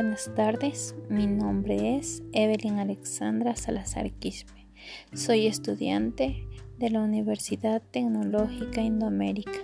Buenas 0.00 0.30
tardes, 0.36 0.94
mi 1.08 1.26
nombre 1.26 1.96
es 1.96 2.22
Evelyn 2.32 2.78
Alexandra 2.78 3.56
Salazar 3.56 4.12
Quispe. 4.12 4.68
Soy 5.12 5.48
estudiante 5.48 6.46
de 6.78 6.90
la 6.90 7.00
Universidad 7.00 7.82
Tecnológica 7.82 8.80
Indoamérica. 8.80 9.58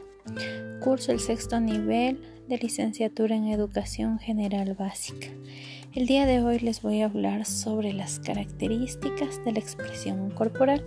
Curso 0.81 1.13
el 1.13 1.21
sexto 1.21 1.61
nivel 1.61 2.21
de 2.49 2.59
licenciatura 2.59 3.37
en 3.37 3.47
Educación 3.47 4.19
General 4.19 4.75
Básica. 4.75 5.29
El 5.95 6.09
día 6.09 6.27
de 6.27 6.43
hoy 6.43 6.59
les 6.59 6.83
voy 6.83 7.03
a 7.03 7.07
hablar 7.07 7.45
sobre 7.47 7.93
las 7.93 8.19
características 8.19 9.45
de 9.45 9.53
la 9.53 9.61
expresión 9.61 10.31
corporal. 10.31 10.85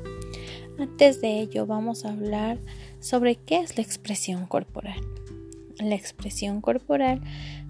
Antes 0.78 1.22
de 1.22 1.40
ello 1.40 1.66
vamos 1.66 2.04
a 2.04 2.10
hablar 2.10 2.60
sobre 3.00 3.38
qué 3.38 3.60
es 3.60 3.78
la 3.78 3.84
expresión 3.84 4.46
corporal. 4.46 5.00
La 5.80 5.96
expresión 5.96 6.62
corporal 6.62 7.22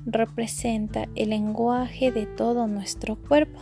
representa 0.05 1.07
el 1.15 1.31
lenguaje 1.31 2.11
de 2.11 2.25
todo 2.25 2.67
nuestro 2.67 3.15
cuerpo. 3.15 3.59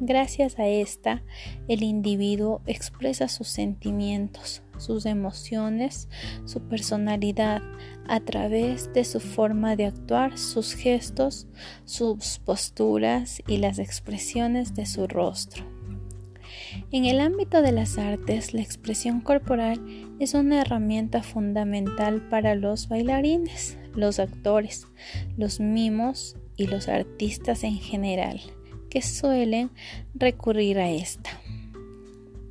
Gracias 0.00 0.58
a 0.58 0.66
esta, 0.66 1.22
el 1.68 1.82
individuo 1.82 2.62
expresa 2.66 3.28
sus 3.28 3.48
sentimientos, 3.48 4.62
sus 4.78 5.06
emociones, 5.06 6.08
su 6.46 6.60
personalidad 6.62 7.62
a 8.08 8.20
través 8.20 8.92
de 8.92 9.04
su 9.04 9.20
forma 9.20 9.76
de 9.76 9.86
actuar, 9.86 10.36
sus 10.36 10.74
gestos, 10.74 11.46
sus 11.84 12.40
posturas 12.40 13.42
y 13.46 13.58
las 13.58 13.78
expresiones 13.78 14.74
de 14.74 14.86
su 14.86 15.06
rostro. 15.06 15.73
En 16.90 17.04
el 17.04 17.20
ámbito 17.20 17.62
de 17.62 17.72
las 17.72 17.98
artes, 17.98 18.54
la 18.54 18.62
expresión 18.62 19.20
corporal 19.20 19.80
es 20.18 20.34
una 20.34 20.60
herramienta 20.60 21.22
fundamental 21.22 22.28
para 22.28 22.54
los 22.54 22.88
bailarines, 22.88 23.78
los 23.94 24.18
actores, 24.18 24.86
los 25.36 25.60
mimos 25.60 26.36
y 26.56 26.66
los 26.66 26.88
artistas 26.88 27.64
en 27.64 27.78
general, 27.78 28.40
que 28.90 29.02
suelen 29.02 29.70
recurrir 30.14 30.78
a 30.78 30.90
esta 30.90 31.30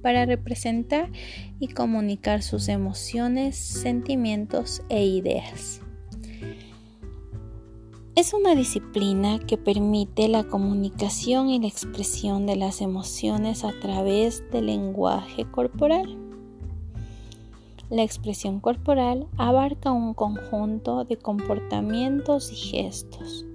para 0.03 0.25
representar 0.25 1.09
y 1.59 1.69
comunicar 1.69 2.43
sus 2.43 2.67
emociones, 2.67 3.55
sentimientos 3.55 4.83
e 4.89 5.05
ideas. 5.05 5.82
Es 8.15 8.31
una 8.35 8.53
disciplina 8.53 9.39
que 9.39 9.57
permite 9.57 10.27
la 10.27 10.43
comunicación 10.43 11.49
y 11.49 11.59
la 11.59 11.65
expresión 11.65 12.45
de 12.45 12.55
las 12.55 12.79
emociones 12.79 13.63
a 13.63 13.71
través 13.81 14.43
del 14.51 14.67
lenguaje 14.67 15.49
corporal. 15.49 16.15
La 17.89 18.03
expresión 18.03 18.59
corporal 18.59 19.25
abarca 19.37 19.91
un 19.91 20.13
conjunto 20.13 21.05
de 21.05 21.17
comportamientos 21.17 22.51
y 22.51 22.55
gestos, 22.55 23.45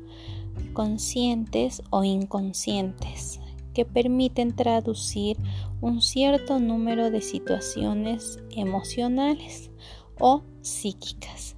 conscientes 0.73 1.81
o 1.91 2.03
inconscientes, 2.03 3.39
que 3.75 3.85
permiten 3.85 4.57
traducir 4.57 5.37
un 5.81 6.03
cierto 6.03 6.59
número 6.59 7.13
de 7.13 7.21
situaciones 7.21 8.41
emocionales 8.51 9.71
o 10.19 10.43
psíquicas 10.63 11.58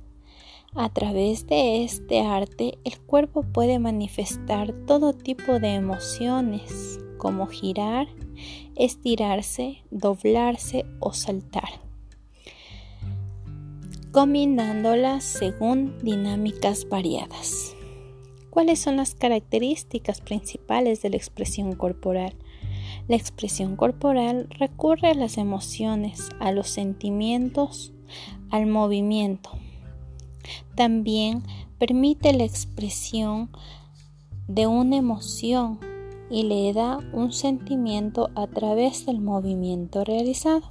a 0.74 0.88
través 0.88 1.46
de 1.46 1.82
este 1.84 2.20
arte, 2.20 2.78
el 2.84 2.98
cuerpo 3.00 3.42
puede 3.42 3.78
manifestar 3.78 4.72
todo 4.86 5.12
tipo 5.12 5.58
de 5.58 5.74
emociones, 5.74 7.00
como 7.18 7.46
girar, 7.46 8.06
estirarse, 8.76 9.82
doblarse 9.90 10.86
o 11.00 11.12
saltar, 11.12 11.80
combinándolas 14.12 15.24
según 15.24 15.98
dinámicas 16.02 16.88
variadas. 16.88 17.74
¿Cuáles 18.48 18.80
son 18.80 18.96
las 18.96 19.14
características 19.14 20.20
principales 20.20 21.02
de 21.02 21.10
la 21.10 21.16
expresión 21.16 21.74
corporal? 21.74 22.34
La 23.08 23.16
expresión 23.16 23.76
corporal 23.76 24.46
recurre 24.50 25.08
a 25.08 25.14
las 25.14 25.36
emociones, 25.36 26.28
a 26.38 26.52
los 26.52 26.68
sentimientos, 26.68 27.92
al 28.50 28.66
movimiento, 28.66 29.50
también 30.74 31.42
permite 31.78 32.32
la 32.32 32.44
expresión 32.44 33.50
de 34.48 34.66
una 34.66 34.96
emoción 34.96 35.78
y 36.30 36.44
le 36.44 36.72
da 36.72 36.98
un 37.12 37.32
sentimiento 37.32 38.30
a 38.34 38.46
través 38.46 39.06
del 39.06 39.20
movimiento 39.20 40.04
realizado. 40.04 40.70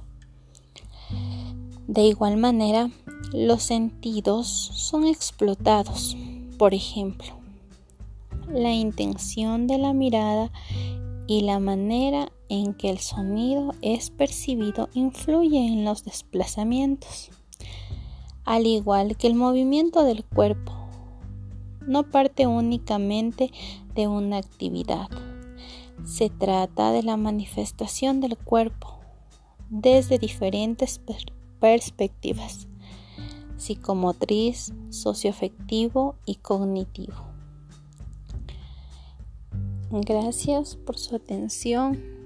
De 1.86 2.02
igual 2.02 2.36
manera, 2.36 2.90
los 3.32 3.62
sentidos 3.62 4.48
son 4.48 5.06
explotados. 5.06 6.16
Por 6.58 6.74
ejemplo, 6.74 7.38
la 8.48 8.72
intención 8.72 9.66
de 9.66 9.78
la 9.78 9.92
mirada 9.92 10.50
y 11.26 11.42
la 11.42 11.58
manera 11.58 12.32
en 12.48 12.74
que 12.74 12.90
el 12.90 12.98
sonido 12.98 13.74
es 13.82 14.10
percibido 14.10 14.88
influye 14.94 15.58
en 15.58 15.84
los 15.84 16.04
desplazamientos 16.04 17.30
al 18.44 18.66
igual 18.66 19.16
que 19.16 19.26
el 19.26 19.34
movimiento 19.34 20.04
del 20.04 20.24
cuerpo. 20.24 20.72
No 21.86 22.10
parte 22.10 22.46
únicamente 22.46 23.50
de 23.94 24.06
una 24.08 24.38
actividad. 24.38 25.08
Se 26.04 26.30
trata 26.30 26.92
de 26.92 27.02
la 27.02 27.16
manifestación 27.16 28.20
del 28.20 28.36
cuerpo 28.36 29.00
desde 29.70 30.18
diferentes 30.18 31.00
perspectivas, 31.60 32.68
psicomotriz, 33.56 34.72
socioafectivo 34.90 36.16
y 36.26 36.36
cognitivo. 36.36 37.14
Gracias 39.90 40.76
por 40.76 40.98
su 40.98 41.16
atención. 41.16 42.19